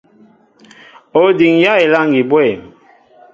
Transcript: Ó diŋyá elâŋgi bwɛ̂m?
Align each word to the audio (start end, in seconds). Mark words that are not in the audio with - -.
Ó 1.19 1.23
diŋyá 1.37 1.73
elâŋgi 1.83 2.21
bwɛ̂m? 2.29 2.61